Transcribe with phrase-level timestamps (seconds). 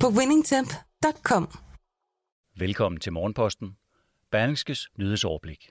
[0.00, 1.48] på winningtemp.com.
[2.58, 3.76] Velkommen til Morgenposten.
[4.30, 5.70] Berlingskes nyhedsoverblik.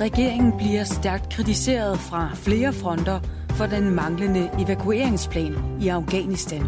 [0.00, 6.62] Regeringen bliver stærkt kritiseret fra flere fronter for den manglende evakueringsplan i Afghanistan.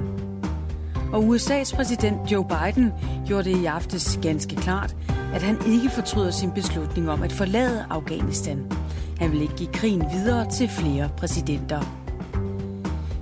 [1.12, 2.92] Og USA's præsident Joe Biden
[3.26, 4.96] gjorde det i aftes ganske klart,
[5.34, 8.79] at han ikke fortryder sin beslutning om at forlade Afghanistan.
[9.20, 11.80] Han vil ikke give krigen videre til flere præsidenter.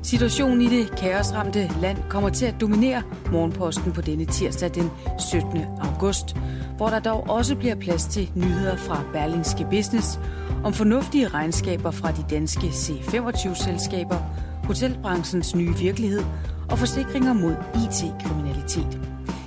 [0.02, 5.64] Situationen i det kaosramte land kommer til at dominere morgenposten på denne tirsdag den 17.
[5.80, 6.36] august,
[6.76, 10.20] hvor der dog også bliver plads til nyheder fra Berlingske Business
[10.64, 14.16] om fornuftige regnskaber fra de danske C25-selskaber,
[14.64, 16.22] hotelbranchens nye virkelighed
[16.70, 19.00] og forsikringer mod IT-kriminalitet.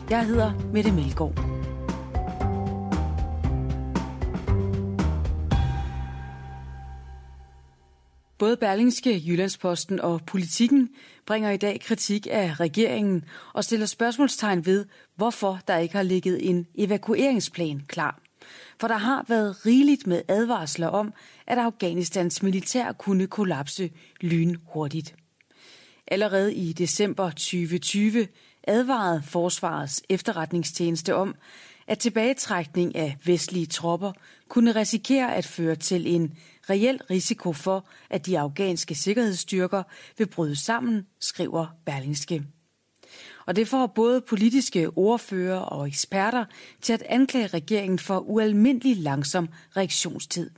[0.09, 1.50] Jeg hedder Mette Melgaard.
[8.41, 10.89] Både Berlingske, Jyllandsposten og Politikken
[11.25, 16.49] bringer i dag kritik af regeringen og stiller spørgsmålstegn ved, hvorfor der ikke har ligget
[16.49, 18.19] en evakueringsplan klar.
[18.79, 21.13] For der har været rigeligt med advarsler om,
[21.47, 23.89] at Afghanistans militær kunne kollapse
[24.21, 25.15] lynhurtigt.
[26.07, 28.27] Allerede i december 2020
[28.63, 31.35] advarede Forsvarets efterretningstjeneste om,
[31.91, 34.11] at tilbagetrækning af vestlige tropper
[34.49, 36.33] kunne risikere at føre til en
[36.69, 39.83] reel risiko for, at de afghanske sikkerhedsstyrker
[40.17, 42.43] vil bryde sammen, skriver Berlingske.
[43.45, 46.45] Og det får både politiske ordfører og eksperter
[46.81, 50.49] til at anklage regeringen for ualmindelig langsom reaktionstid.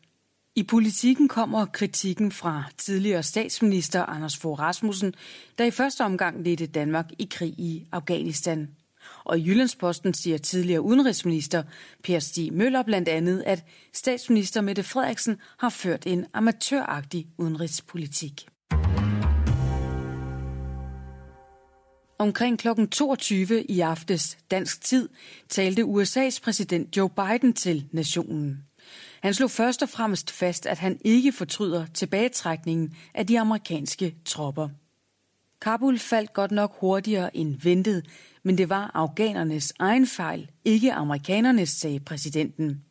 [0.56, 5.14] I politikken kommer kritikken fra tidligere statsminister Anders Fogh Rasmussen,
[5.58, 8.70] der i første omgang ledte Danmark i krig i Afghanistan.
[9.24, 11.64] Og i Jyllandsposten siger tidligere udenrigsminister
[12.04, 18.48] Per Stig Møller blandt andet, at statsminister Mette Frederiksen har ført en amatøragtig udenrigspolitik.
[22.20, 22.68] Omkring kl.
[22.92, 25.10] 22 i aftes dansk tid
[25.50, 28.64] talte USA's præsident Joe Biden til nationen.
[29.22, 34.70] Han slog først og fremmest fast, at han ikke fortryder tilbagetrækningen af de amerikanske tropper.
[35.64, 38.06] Kabul faldt godt nok hurtigere end ventet,
[38.44, 42.84] men det var afghanernes egen fejl, ikke amerikanernes, sagde præsidenten.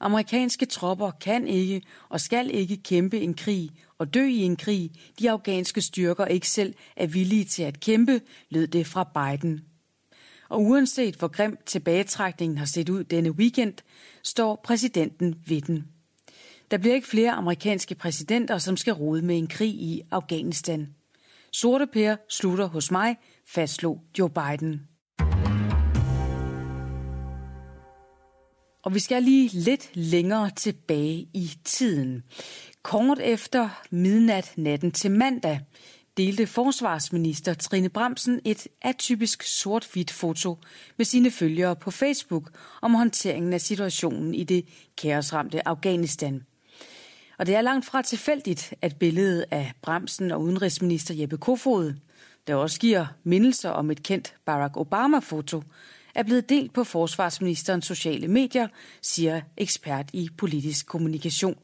[0.00, 4.90] Amerikanske tropper kan ikke og skal ikke kæmpe en krig og dø i en krig,
[5.18, 9.60] de afghanske styrker ikke selv er villige til at kæmpe, lød det fra Biden.
[10.48, 13.74] Og uanset hvor grim tilbagetrækningen har set ud denne weekend,
[14.22, 15.84] står præsidenten ved den.
[16.70, 20.94] Der bliver ikke flere amerikanske præsidenter, som skal rode med en krig i Afghanistan.
[21.52, 23.16] Sorte Per slutter hos mig,
[23.54, 24.80] fastslog Joe Biden.
[28.84, 32.22] Og vi skal lige lidt længere tilbage i tiden.
[32.82, 35.60] Kort efter midnat natten til mandag
[36.16, 40.56] delte forsvarsminister Trine Bramsen et atypisk sort-hvidt foto
[40.96, 42.50] med sine følgere på Facebook
[42.82, 44.64] om håndteringen af situationen i det
[45.02, 46.42] kaosramte Afghanistan.
[47.40, 51.94] Og det er langt fra tilfældigt, at billedet af Bremsen og udenrigsminister Jeppe Kofod,
[52.46, 55.62] der også giver mindelser om et kendt Barack Obama-foto,
[56.14, 58.68] er blevet delt på forsvarsministerens sociale medier,
[59.02, 61.58] siger ekspert i politisk kommunikation.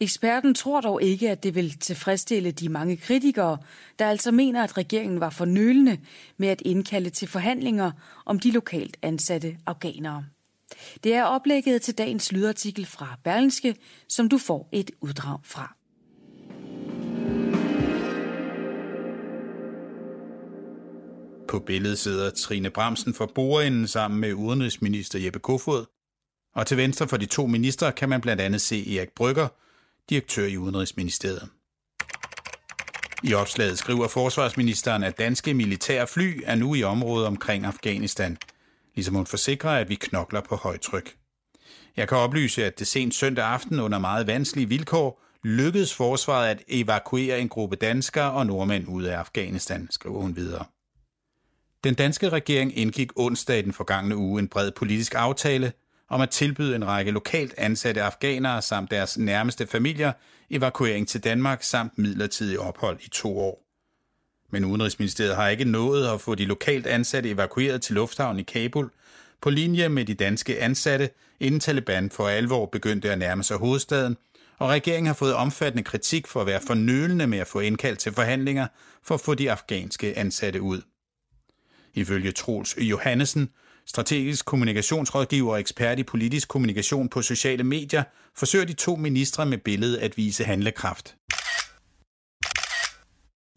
[0.00, 3.58] Eksperten tror dog ikke, at det vil tilfredsstille de mange kritikere,
[3.98, 5.98] der altså mener, at regeringen var fornølende
[6.36, 7.90] med at indkalde til forhandlinger
[8.26, 10.24] om de lokalt ansatte afghanere.
[11.04, 13.76] Det er oplægget til dagens lydartikel fra Berlingske,
[14.08, 15.74] som du får et uddrag fra.
[21.48, 25.84] På billedet sidder Trine Bramsen for Borinden sammen med udenrigsminister Jeppe Kofod.
[26.54, 29.48] Og til venstre for de to ministre kan man blandt andet se Erik Brygger,
[30.10, 31.48] direktør i Udenrigsministeriet.
[33.24, 38.38] I opslaget skriver forsvarsministeren, at danske militære fly er nu i området omkring Afghanistan–
[38.98, 41.16] ligesom hun forsikrer, at vi knokler på højtryk.
[41.96, 46.62] Jeg kan oplyse, at det sent søndag aften under meget vanskelige vilkår lykkedes forsvaret at
[46.68, 50.64] evakuere en gruppe danskere og nordmænd ud af Afghanistan, skriver hun videre.
[51.84, 55.72] Den danske regering indgik onsdag i den forgangne uge en bred politisk aftale
[56.08, 60.12] om at tilbyde en række lokalt ansatte afghanere samt deres nærmeste familier
[60.50, 63.67] evakuering til Danmark samt midlertidig ophold i to år.
[64.50, 68.90] Men Udenrigsministeriet har ikke nået at få de lokalt ansatte evakueret til lufthavnen i Kabul,
[69.40, 71.10] på linje med de danske ansatte,
[71.40, 74.16] inden Taliban for alvor begyndte at nærme sig hovedstaden,
[74.58, 78.12] og regeringen har fået omfattende kritik for at være fornølende med at få indkaldt til
[78.12, 78.66] forhandlinger
[79.02, 80.80] for at få de afghanske ansatte ud.
[81.94, 83.48] Ifølge Troels Johannesen,
[83.86, 88.02] strategisk kommunikationsrådgiver og ekspert i politisk kommunikation på sociale medier,
[88.36, 91.17] forsøger de to ministre med billedet at vise handlekraft.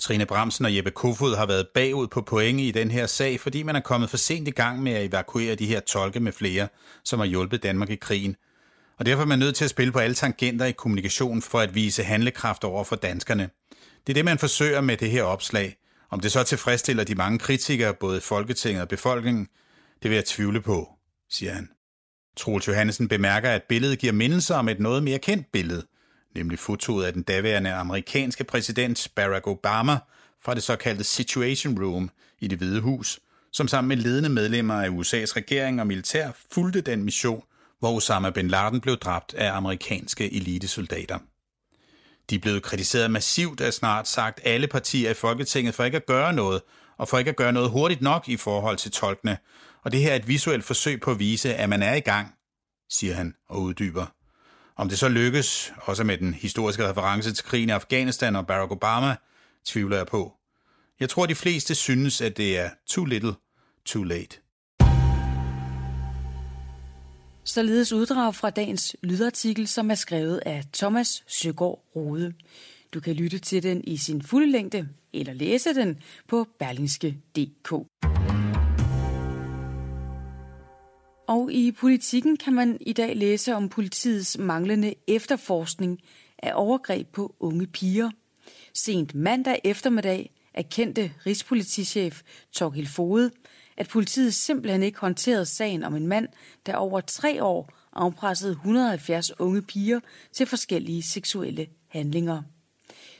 [0.01, 3.63] Trine Bramsen og Jeppe Kofod har været bagud på pointe i den her sag, fordi
[3.63, 6.67] man er kommet for sent i gang med at evakuere de her tolke med flere,
[7.03, 8.35] som har hjulpet Danmark i krigen.
[8.99, 11.75] Og derfor er man nødt til at spille på alle tangenter i kommunikationen for at
[11.75, 13.49] vise handlekraft over for danskerne.
[14.07, 15.75] Det er det, man forsøger med det her opslag.
[16.09, 19.47] Om det så tilfredsstiller de mange kritikere, både Folketinget og befolkningen,
[20.03, 20.89] det vil jeg tvivle på,
[21.29, 21.69] siger han.
[22.37, 25.83] Troels Johannesen bemærker, at billedet giver mindelser om et noget mere kendt billede,
[26.35, 29.97] nemlig fotoet af den daværende amerikanske præsident Barack Obama
[30.43, 33.19] fra det såkaldte Situation Room i det hvide hus,
[33.51, 37.43] som sammen med ledende medlemmer af USA's regering og militær fulgte den mission,
[37.79, 41.19] hvor Osama bin Laden blev dræbt af amerikanske elitesoldater.
[42.29, 46.33] De blev kritiseret massivt af snart sagt alle partier i Folketinget for ikke at gøre
[46.33, 46.61] noget,
[46.97, 49.37] og for ikke at gøre noget hurtigt nok i forhold til tolkene.
[49.83, 52.35] Og det her er et visuelt forsøg på at vise, at man er i gang,
[52.89, 54.20] siger han og uddyber.
[54.81, 58.71] Om det så lykkes, også med den historiske reference til krigen i Afghanistan og Barack
[58.71, 59.15] Obama,
[59.65, 60.33] tvivler jeg på.
[60.99, 63.33] Jeg tror, de fleste synes, at det er too little,
[63.85, 64.37] too late.
[67.43, 72.33] Således uddrag fra dagens lydartikel, som er skrevet af Thomas Søgaard Rode.
[72.93, 75.97] Du kan lytte til den i sin fulde længde eller læse den
[76.27, 77.73] på berlingske.dk.
[81.31, 85.99] Og i politikken kan man i dag læse om politiets manglende efterforskning
[86.43, 88.09] af overgreb på unge piger.
[88.73, 93.31] Sent mandag eftermiddag erkendte Rigspolitichef Torgild Fode,
[93.77, 96.27] at politiet simpelthen ikke håndterede sagen om en mand,
[96.65, 99.99] der over tre år afpressede 170 unge piger
[100.33, 102.41] til forskellige seksuelle handlinger.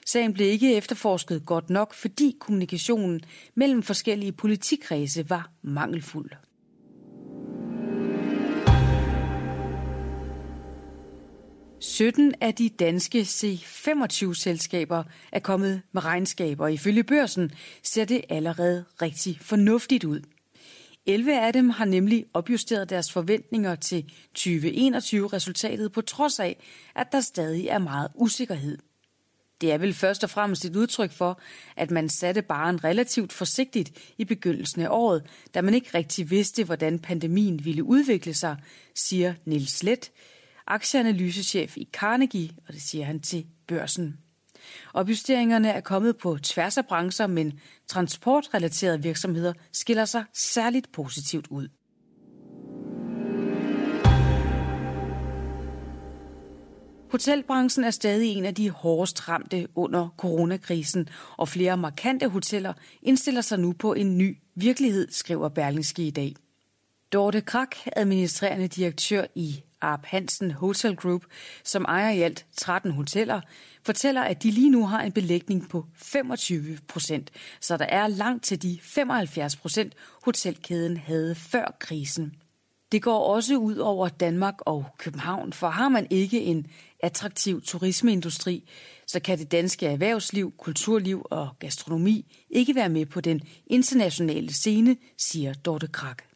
[0.06, 3.22] Sagen blev ikke efterforsket godt nok, fordi kommunikationen
[3.56, 6.31] mellem forskellige politikredse var mangelfuld.
[11.81, 16.68] 17 af de danske C25-selskaber er kommet med regnskaber.
[16.68, 17.51] Ifølge børsen
[17.83, 20.22] ser det allerede rigtig fornuftigt ud.
[21.06, 26.63] 11 af dem har nemlig opjusteret deres forventninger til 2021-resultatet på trods af,
[26.95, 28.77] at der stadig er meget usikkerhed.
[29.62, 31.39] Det er vel først og fremmest et udtryk for,
[31.75, 35.24] at man satte baren relativt forsigtigt i begyndelsen af året,
[35.54, 38.57] da man ikke rigtig vidste, hvordan pandemien ville udvikle sig,
[38.95, 40.12] siger Nils Let,
[40.71, 44.18] aktieanalysechef i Carnegie, og det siger han til børsen.
[44.94, 51.68] Opjusteringerne er kommet på tværs af brancher, men transportrelaterede virksomheder skiller sig særligt positivt ud.
[57.12, 63.41] Hotelbranchen er stadig en af de hårdest ramte under coronakrisen, og flere markante hoteller indstiller
[63.41, 66.35] sig nu på en ny virkelighed, skriver Berlingske i dag.
[67.13, 71.25] Dorte Krak, administrerende direktør i Arp Hansen Hotel Group,
[71.63, 73.42] som ejer i alt 13 hoteller,
[73.83, 78.44] fortæller, at de lige nu har en belægning på 25 procent, så der er langt
[78.44, 82.36] til de 75 procent, hotelkæden havde før krisen.
[82.91, 86.67] Det går også ud over Danmark og København, for har man ikke en
[87.00, 88.70] attraktiv turismeindustri,
[89.08, 94.98] så kan det danske erhvervsliv, kulturliv og gastronomi ikke være med på den internationale scene,
[95.17, 96.30] siger Dorte Krak.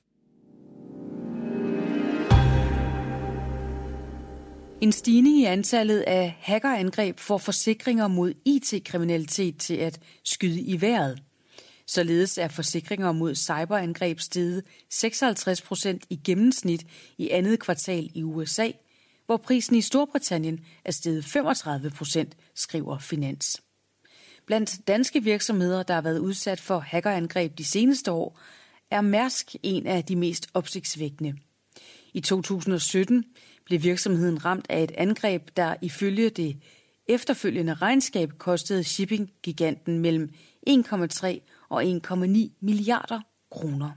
[4.82, 11.22] En stigning i antallet af hackerangreb får forsikringer mod IT-kriminalitet til at skyde i vejret.
[11.88, 16.86] Således er forsikringer mod cyberangreb steget 56 procent i gennemsnit
[17.18, 18.72] i andet kvartal i USA,
[19.26, 23.62] hvor prisen i Storbritannien er steget 35 procent, skriver Finans.
[24.46, 28.40] Blandt danske virksomheder, der har været udsat for hackerangreb de seneste år,
[28.92, 31.36] er Mærsk en af de mest opsigtsvækkende.
[32.14, 33.26] I 2017
[33.66, 36.58] blev virksomheden ramt af et angreb, der ifølge det
[37.08, 40.30] efterfølgende regnskab kostede shipping-giganten mellem
[40.70, 41.90] 1,3 og 1,9
[42.60, 43.92] milliarder kroner.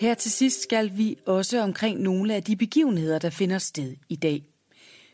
[0.00, 4.16] Her til sidst skal vi også omkring nogle af de begivenheder, der finder sted i
[4.16, 4.44] dag.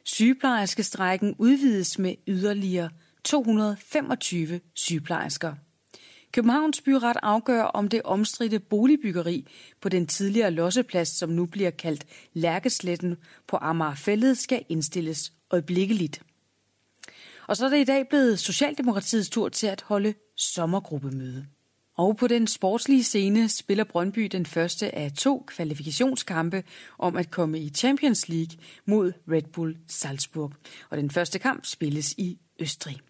[0.05, 2.91] Sygeplejerskestrækken udvides med yderligere
[3.25, 5.55] 225 sygeplejersker.
[6.33, 9.47] Københavns Byret afgør, om det omstridte boligbyggeri
[9.81, 13.17] på den tidligere losseplads, som nu bliver kaldt Lærkesletten
[13.47, 16.23] på Amagerfællet, skal indstilles øjeblikkeligt.
[17.47, 21.47] Og så er det i dag blevet Socialdemokratiets tur til at holde sommergruppemøde.
[21.97, 26.65] Og på den sportslige scene spiller Brøndby den første af to kvalifikationskampe
[26.99, 30.53] om at komme i Champions League mod Red Bull Salzburg.
[30.91, 33.01] Og den første kamp spilles i Østrig.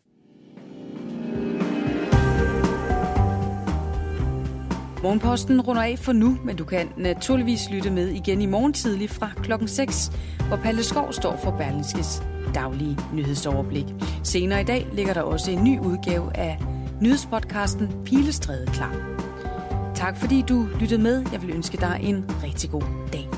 [5.02, 9.10] Morgenposten runder af for nu, men du kan naturligvis lytte med igen i morgen tidlig
[9.10, 10.12] fra klokken 6,
[10.48, 12.22] hvor Palle Skov står for Berlingskes
[12.54, 13.86] daglige nyhedsoverblik.
[14.24, 16.58] Senere i dag ligger der også en ny udgave af
[17.00, 18.96] nyhedspodcasten Pilestræde klar.
[19.94, 21.24] Tak fordi du lyttede med.
[21.32, 23.37] Jeg vil ønske dig en rigtig god dag.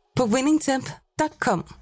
[0.17, 1.80] på winningtemp.com.